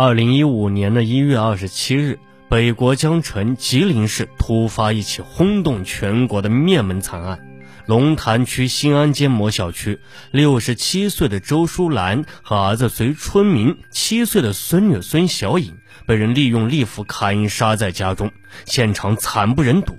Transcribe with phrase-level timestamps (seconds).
[0.00, 7.40] 二零一五年的一月二十七日，北国江城吉林市突发一起轰动全国的灭门惨案。
[7.84, 9.98] 龙潭区新安街某小区，
[10.30, 15.76] 六十七岁的周淑兰和儿子随春明七岁的孙女孙小颖
[16.06, 18.30] 被人利用利斧砍杀在家中，
[18.66, 19.98] 现场惨不忍睹。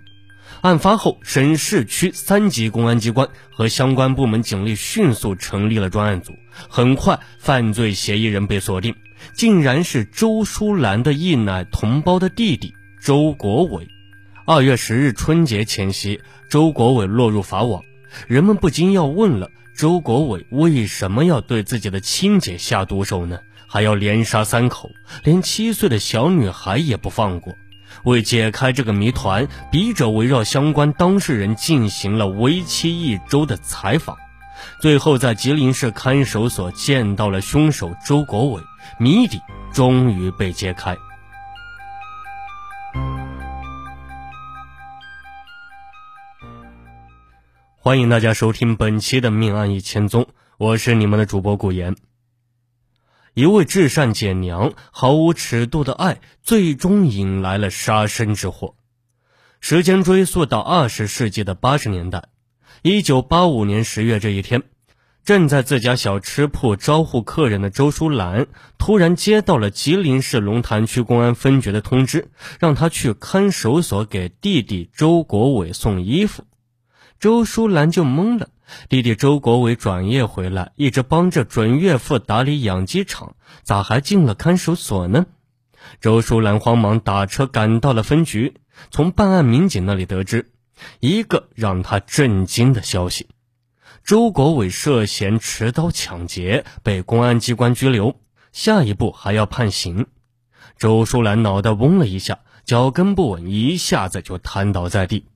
[0.62, 6.32] 案发后，省市区三级公安机关和相关部门警力迅速成立了专案组，
[6.70, 8.96] 很快犯罪嫌疑人被锁定。
[9.34, 13.88] 竟然是周淑兰的一奶同胞的弟弟周国伟。
[14.46, 17.84] 二月十日春节前夕，周国伟落入法网，
[18.28, 23.40] 人们不禁要问了：周国伟为什么要对自己的亲姐下毒手呢？
[23.68, 24.90] 还要连杀三口，
[25.24, 27.56] 连七岁的小女孩也不放过。
[28.04, 34.18] 为解开这个谜团，笔者围绕相关当事人进行了为期一周的采访。
[34.82, 38.62] 最后，在吉林市看守所见到了凶手周国伟，
[39.00, 39.42] 谜底
[39.74, 40.96] 终于被揭开。
[47.82, 50.24] 欢迎大家收听本期的《命案一千宗》，
[50.58, 51.96] 我是你们的主播顾言。
[53.34, 58.76] 一位至善姐娘毫无尺度的爱，最终引来了杀身之祸。
[59.62, 62.26] 时间追溯到二十世纪的八十年代。
[62.82, 64.64] 一九八五年十月这一天，
[65.26, 76.46] 正在自家小吃铺招呼客人的周淑兰，突然接到了吉林市龙潭区公安分局的通知，让她去看守所给弟弟周国伟送衣服。
[77.20, 78.50] 周淑兰就懵了，
[78.88, 85.26] 弟弟周国伟转业回来，一直帮着准岳父打理养鸡场，咋还进了看守所呢？
[86.02, 88.56] 周淑兰慌忙打车赶到了分局，
[88.90, 90.52] 从办案民警那里得知。
[91.02, 93.28] 一个让他震惊的消息：
[94.10, 98.20] 周国伟涉嫌持刀抢劫，被公安机关拘留，
[98.52, 100.08] 下一步还要判刑。
[100.80, 105.28] 周淑兰脑袋嗡了一下，脚跟不稳，一下子就瘫倒在地。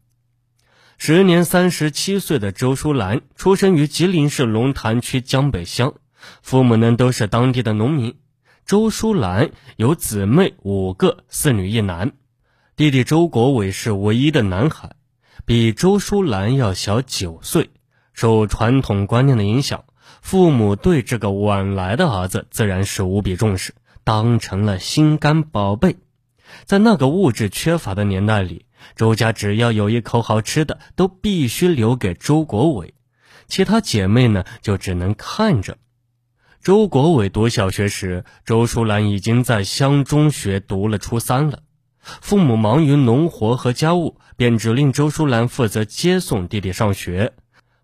[0.97, 5.93] 时年三十七岁的周淑兰，出生于吉林市龙潭区江北乡，
[6.41, 8.15] 父母呢都是当地的农民。
[8.65, 12.13] 周淑兰有姊妹五个，四女一男，
[12.75, 14.95] 弟弟周国伟是唯一的男孩。
[15.45, 17.69] 比周淑兰要小九岁，
[18.13, 19.83] 受传统观念的影响，
[20.21, 25.97] 父母对这个晚来的儿子自然是无比重视，当成了心肝宝贝。
[26.65, 28.65] 在那个物质缺乏的年代里，
[28.95, 32.93] 周家只要有一口好吃的，都必须留给周国伟，
[33.47, 35.77] 其他姐妹呢就只能看着。
[36.61, 41.59] 周国伟读小学时，周淑兰已经在乡中学读了初三了。
[41.99, 47.33] 父母忙于农活和家务，便指令周淑兰负责接送弟弟上学，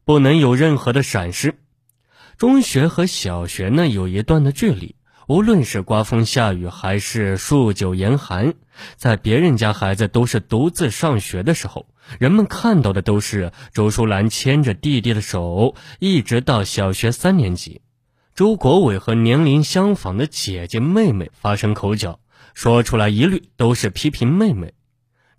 [0.10, 1.60] 不能有任何的闪失。
[2.36, 4.96] 中学和小学呢有一段的距离，
[5.28, 8.56] 无论是刮风下雨还是数九严寒，
[8.96, 11.86] 在别人家孩子都是独自上学的时候，
[12.18, 17.82] 人们看到的都是周淑兰牵着弟弟的手，一直到小学三年级。
[18.34, 22.20] 周国伟和年龄相仿的姐姐妹妹发生口角。
[22.56, 24.74] 说出来一律都是批评妹妹。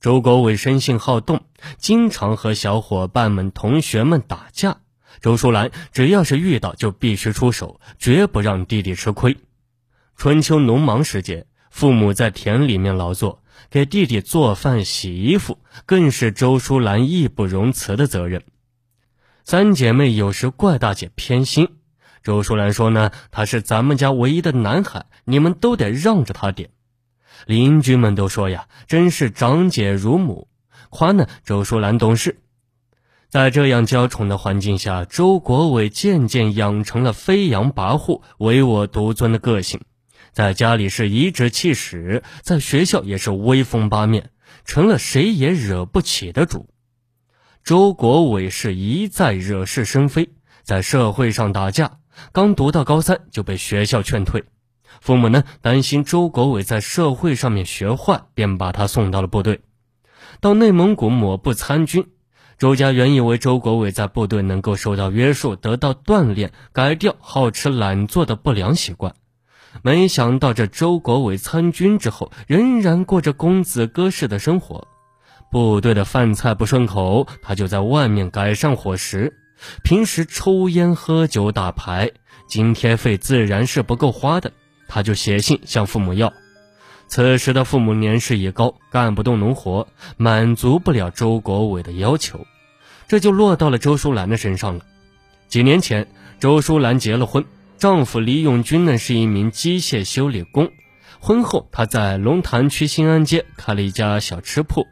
[0.00, 1.42] 周国伟生性好动，
[1.78, 4.78] 经常和小伙伴们、同学们打架。
[5.20, 9.36] 周淑兰只要是遇到，就必须出手，绝不让弟弟吃亏。
[10.16, 18.42] 春秋农忙时节，父母在田里面劳作，给弟弟做饭、洗衣服，更是周淑兰义不容辞的责任。
[19.44, 21.68] 三姐妹有时怪大姐偏心，
[22.22, 26.70] 周淑兰说呢：“他是咱们家唯一的男孩，你们都得让着他点。”
[27.46, 30.48] 邻居们都说呀，真是长姐如母，
[30.90, 32.40] 夸呢周淑兰懂事。
[33.28, 39.80] 在这样娇宠的环境下，周国伟渐渐养成了飞扬跋扈、唯我独尊的个性，
[40.32, 44.30] 在家里是颐指气使，在学校也是威风八面，
[44.64, 46.68] 成了谁也惹不起的主。
[47.62, 50.30] 周国伟是一再惹是生非，
[50.64, 51.98] 在社会上打架，
[52.32, 54.44] 刚读到高三就被学校劝退。
[55.00, 59.60] 父母呢担心周国伟在社会上面学坏，便把他送到了部队，
[60.40, 62.06] 到内蒙古某部参军。
[62.56, 69.14] 周家原以为周国伟在部队能够受到约束，得到锻炼，改掉好吃懒做的不良习惯。
[69.82, 74.88] 没想到这周国伟参军之后，仍然过着公子哥式的生活。
[75.50, 79.34] 部队的饭菜不顺口，他就在外面改善伙食。
[79.82, 82.10] 平时抽烟喝酒打牌，
[82.48, 84.50] 津贴费自然是不够花的。
[84.88, 86.32] 他就写信向父母要，
[87.10, 92.46] 此时的父母年事已高，干不动农活，满足不了周国伟的要求，
[93.08, 94.84] 这就落到了周淑兰的身上了。
[95.48, 96.06] 几年前，
[96.38, 97.44] 周淑兰结了婚，
[97.78, 100.70] 丈夫李永军呢是一名机械修理工，
[101.18, 104.86] 婚后，他在龙潭区新安街开了一家小吃铺。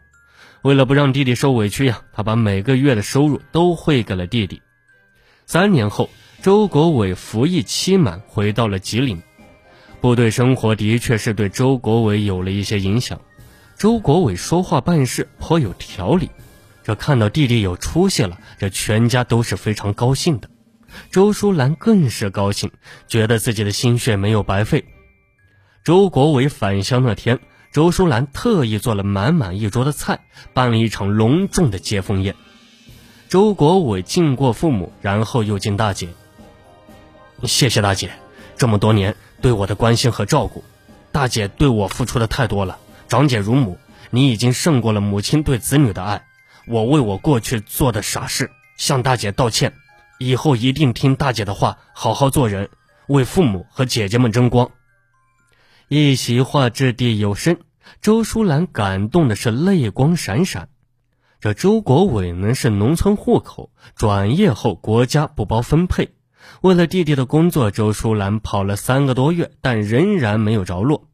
[0.63, 4.61] 为了不让弟弟受委屈呀，他把每个月的收入都汇给了弟弟。
[5.47, 6.11] 三年后，
[6.43, 9.23] 周国伟服役期满，回到了吉林。
[10.01, 13.21] 部队生活的确是对周国伟有了一些影响。
[13.77, 16.31] 周国伟说话办事颇有条理，
[16.85, 20.49] 这看到弟弟有出息了，这全家都是非常高兴的。
[21.11, 22.71] 周淑兰更是高兴，
[23.09, 24.85] 觉得自己的心血没有白费。
[25.85, 27.41] 周国伟返乡那天，
[27.73, 30.21] 周淑兰特意做了满满一桌的菜，
[30.55, 32.35] 办了一场隆重的接风宴。
[33.29, 36.09] 周国伟敬过父母，然后又敬大姐
[37.45, 38.11] ：“谢谢大姐，
[38.57, 40.65] 这么多年对我的关心和照顾，
[41.13, 42.79] 大姐对我付出的太多了。
[43.09, 43.79] 长姐如母，
[44.11, 46.25] 你已经胜过了母亲对子女的爱。
[46.67, 49.73] 我为我过去做的傻事向大姐道歉。”
[50.21, 52.71] 以后一定听大姐的话，好好做人，
[53.07, 54.73] 为父母和姐姐们争光。
[55.87, 57.57] 一席话掷地有声，
[58.03, 60.69] 周淑兰感动的是泪光闪闪。
[61.41, 66.11] 这周国伟呢是农村户口，转业后国家不包分配。
[66.63, 71.09] 为了弟弟的工作，周淑兰跑了三个多月，但仍然没有着落。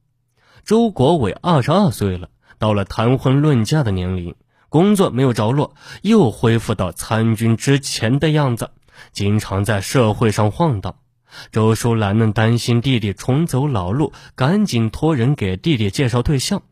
[0.65, 2.29] 周国伟二十二岁了，
[2.59, 4.35] 到了谈婚论嫁的年龄，
[4.69, 8.71] 工作没有着落，又恢复到参军之前的样子。
[9.13, 10.97] 经常在社会上晃荡，
[11.53, 16.63] 周淑兰呢担心弟弟重走老路，赶紧托人给弟弟介绍对象。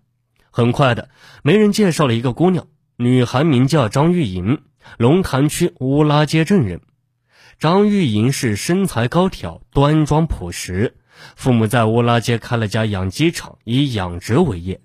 [0.51, 1.09] 很快的，
[1.43, 2.67] 媒人介绍了一个姑娘，
[2.97, 4.63] 女孩名叫张玉莹，
[4.99, 6.81] 龙潭区乌拉街镇人。
[7.63, 10.97] 张玉莹是身材高挑、端庄朴实，
[11.37, 14.81] 父母在乌拉街开了家养鸡场，以养殖为业。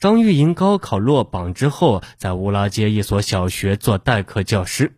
[0.00, 4.96] 张玉莹高考落榜之后，在乌拉街一所小学做代课教师。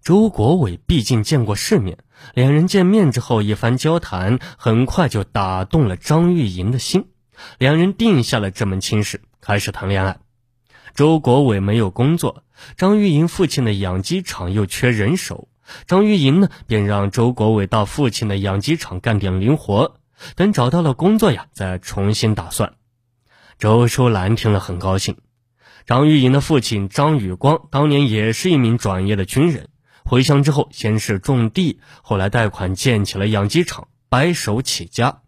[0.00, 1.98] 周国伟毕竟见过世面，
[2.34, 7.08] 两人见面之后一番交谈，很快就打动了张玉莹的心，
[7.58, 10.18] 两人定下了这门亲事，开始谈恋爱。
[10.94, 12.44] 周国伟没有工作，
[12.76, 15.48] 张玉莹父亲的养鸡场又缺人手，
[15.86, 19.96] 张玉莹呢便让周国伟到父亲的养鸡场干点零活，
[20.36, 22.74] 等找到了工作呀，再重新打算。
[23.58, 25.16] 周淑兰听了很高兴，
[25.86, 29.68] 张玉莹的父亲张宇光当年也是一名转业的军人。
[30.04, 35.22] 回乡之后，先是种地，后来贷款建起了养鸡场，白手起家。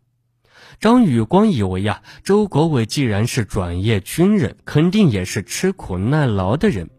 [0.81, 6.91] 张宇光以为呀，周国伟既然是转业军人，肯定也是吃苦耐劳的人。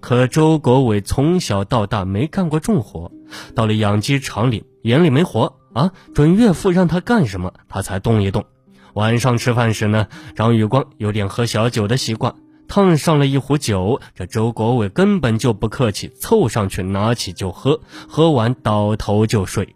[0.00, 3.10] 可周国伟从小到大没干过重活，
[3.54, 8.44] 到了养鸡场里，眼里没活啊，准岳父让他干什么，他才动一动。
[8.94, 12.34] 晚上吃饭时呢，张宇光有点喝小酒的习惯。
[12.68, 19.74] 烫上了一壶酒，这周国伟根本就不客气，凑上去拿起就喝，喝完倒头就睡。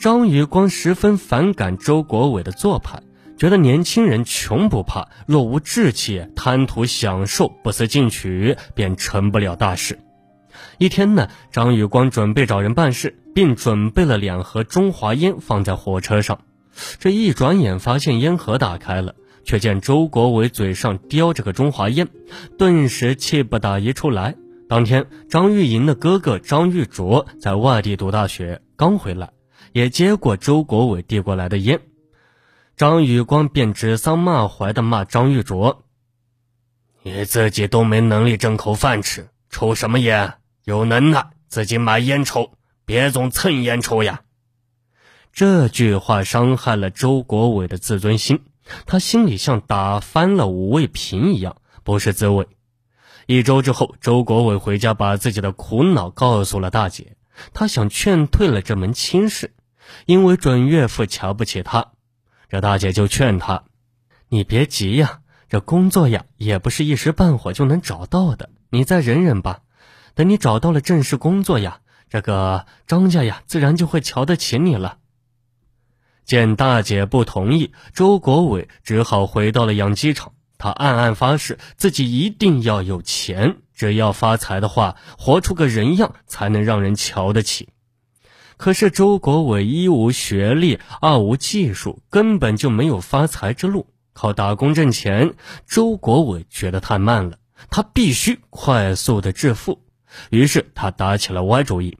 [0.00, 3.02] 张宇光十分反感周国伟的做派，
[3.38, 9.98] 觉得年轻人穷不怕，若无志气，贪图享受，不思进取，便成不了大事。
[10.78, 16.40] 一天呢，张宇光准备找人办事，并准备了两盒中华烟放在火车上，
[16.98, 19.14] 这一转眼发现烟盒打开了。
[19.44, 22.08] 却见周国伟嘴上叼着个中华烟，
[22.58, 24.34] 顿时气不打一处来。
[24.68, 29.30] 当天，张玉莹的哥哥张玉卓在外地读大学，刚回来，
[29.72, 31.80] 也接过周国伟递过来的烟。
[32.78, 35.82] 张宇光便指桑骂槐的骂张玉卓
[37.02, 40.34] ：“你自己都没能力挣口饭吃，抽什么烟？
[40.62, 42.52] 有能耐自己买烟抽，
[42.84, 44.20] 别总蹭烟抽呀！”
[45.34, 48.44] 这句话伤害了周国伟的自尊心。
[48.86, 52.46] 他心里像打翻了五味瓶一样，不是滋味。
[53.26, 57.16] 一周之后，周国伟回家，把自己的苦恼告诉了大姐。
[57.52, 59.52] 他想劝退了这门亲事，
[60.06, 61.94] 因为准岳父瞧不起他。
[62.48, 63.64] 这大姐就劝他
[64.28, 69.60] ：“你别急呀，这工作呀也不是一时半会就能找到的，你再忍忍吧。
[70.14, 74.98] 等你找到了正式工作呀，这个张家呀自然就会瞧得起你了。”
[76.24, 80.32] 见大姐不同意，周国伟只好回到了养鸡场。
[80.58, 87.68] 他暗暗发誓，自己一定要有钱，只要发财的话，活出个人样才能让人瞧得起。
[88.58, 93.86] 可是周国伟一无学历，二无技术，根本就没有发财之路。
[94.12, 95.34] 靠打工挣钱，
[95.66, 97.38] 周国伟觉得太慢了，
[97.70, 99.80] 他必须快速的致富。
[100.30, 101.96] 于是他打起了歪主意。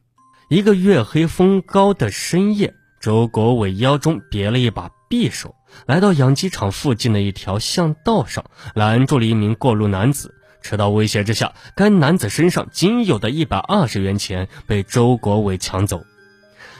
[0.51, 2.75] 一个月黑风高的深夜。
[3.01, 5.55] 周国伟腰中别了一把匕首，
[5.87, 10.35] 来到养鸡场附近的一条巷道上，拦住了一名过路男子。
[10.61, 16.03] 吃到威胁之下，该男子身上仅有的一百二十元钱被周国伟抢走。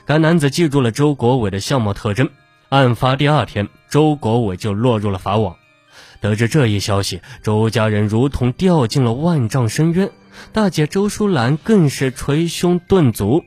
[0.09, 2.31] 该男子记住了周国伟的相貌特征，
[2.71, 5.57] 案发第二天，周国伟就落入了法网。
[6.23, 10.11] 得知这一消息，周家人如同掉进了万丈深渊。
[10.55, 13.45] 大姐周淑兰更是捶胸顿足：“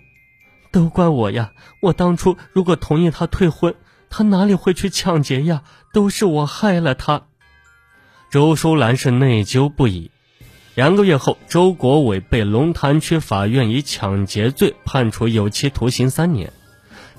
[0.71, 1.51] 都怪我呀！
[1.81, 3.73] 我当初如果同意他退婚，
[4.11, 5.63] 他哪里会去抢劫呀？
[5.91, 7.23] 都是我害了他。”
[8.29, 10.11] 周淑兰是内疚不已。
[10.73, 16.53] 两个月后，周国伟被龙潭区法院以抢劫罪判处有期徒刑三年。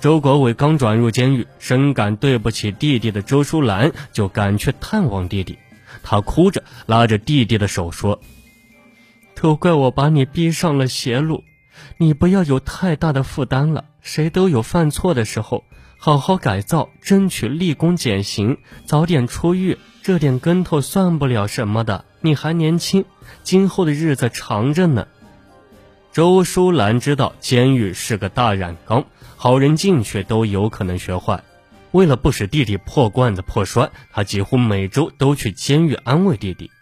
[0.00, 5.58] 周国伟刚转入监狱，深感对不起弟弟的周淑兰就赶去探望弟弟。
[6.02, 8.20] 他哭着拉着弟弟的手说
[9.36, 11.44] ：“都怪我把你逼上了邪路，
[11.98, 13.84] 你不要有太大的负担了。
[14.00, 15.62] 谁都有犯错的时候，
[16.04, 19.78] 好好改造，争取立功减刑，早点出狱。
[20.02, 22.04] 这点跟头算不了什么的。
[22.20, 23.04] 你还年轻，
[23.44, 25.06] 今后的日子长着呢。”
[26.12, 29.04] 周淑兰知道监狱是个大染缸。
[29.36, 31.44] 好人进去都有可能学坏，
[31.92, 36.72] 为了不使弟弟破罐子破摔，他几乎每周都去监狱安慰弟弟。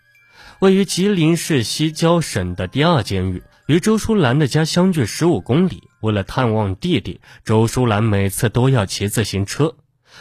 [0.60, 5.89] 位于吉林市西郊省的第二监狱，与周淑兰的家相距十五公里。
[6.00, 9.76] 为了探望弟弟，周淑兰每次都要骑自行车，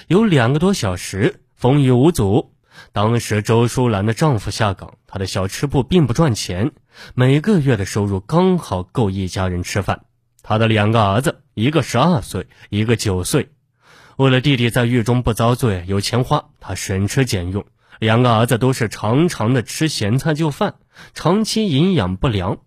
[0.07, 2.53] 有两个多小时，风雨无阻。
[2.91, 6.71] 当时周淑兰的丈夫下岗，她的小吃部并不赚钱，
[7.13, 10.05] 每个月的收入刚好够一家人吃饭。
[10.41, 13.49] 他的两个儿子，一个十二岁，一个九岁。
[14.15, 17.65] 为了弟弟在狱中不遭罪、有钱花，他省吃俭用。
[17.99, 20.75] 两个儿子都是常常的吃咸菜就饭，
[21.13, 22.59] 长期营养不良。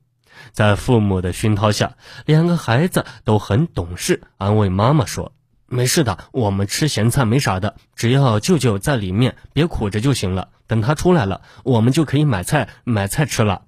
[0.53, 5.33] 在父母的熏陶下，两个孩子都很懂事，安慰妈妈说
[5.67, 10.51] ：“没事的，我们吃咸菜没啥的，只要舅舅在里面别苦着就行了。
[10.67, 13.63] 等他出来了，我们就可以买菜买菜吃了。”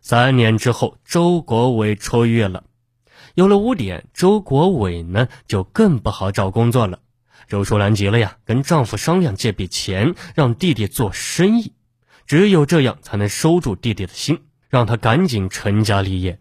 [0.00, 2.64] 三年之后，周国伟出狱了。
[3.34, 7.00] 有了污点，周国伟呢就更不好找工作了。
[7.46, 11.74] 周淑兰急了呀，跟丈夫商量借笔钱让弟弟做生意，
[12.26, 16.38] 只有这样才能收住弟弟的心，让他赶紧成家立业。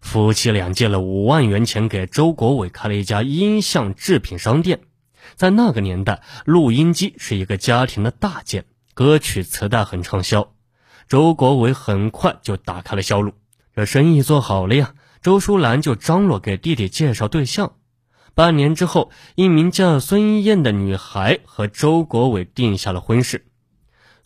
[0.00, 4.80] 夫妻俩借了五万元钱给周国伟开了一家音像制品商店。
[5.36, 8.64] 在那个年代，录音机是一个家庭的大件，
[8.94, 10.54] 歌曲磁带很畅销。
[11.06, 13.34] 周国伟很快就打开了销路，
[13.74, 14.94] 这生意做好了呀。
[15.20, 17.74] 周淑兰就张罗给弟弟介绍对象，
[18.34, 23.44] 半年之后，一名叫孙燕的女孩和周国伟定下了婚事。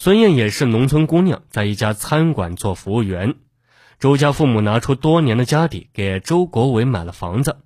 [0.05, 3.37] 孙燕也是农村姑娘，在一家餐馆做服务员。
[3.99, 7.57] 周家父母拿出多年的家底给周国伟买了房子，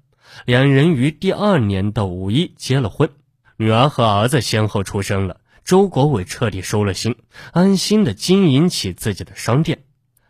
[0.44, 3.10] 两人于第二年的五一结了婚，
[3.56, 5.40] 女儿和儿子先后出生了。
[5.64, 7.16] 周国伟彻底收了心，
[7.50, 9.80] 安心的经营起自己的商店。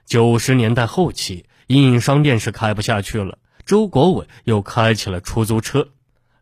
[0.06, 1.44] 九十年代后期。
[1.66, 3.36] 阴影商店是开不下去了，
[3.66, 5.88] 周国伟又开起了出租车。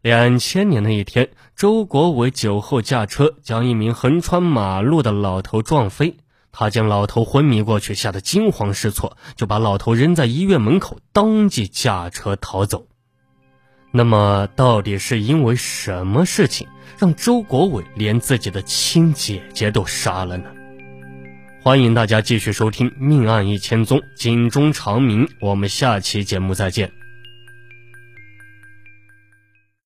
[0.06, 6.18] 两千年的一天，周国伟酒后驾车将一名横穿马路的老头撞飞，
[6.52, 12.86] 他见老头昏迷过去，吓得惊慌失措，就把老头扔在医院门口，当即驾车逃走。
[13.90, 20.44] 那么，到底是因为什么事情让周国伟连自己的亲姐姐都杀了呢？
[21.64, 25.28] 欢迎大家继续收听《命案一千宗》，警钟长鸣。
[25.40, 26.92] 我们下期节目再见。